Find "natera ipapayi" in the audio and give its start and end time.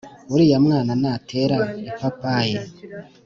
1.01-2.57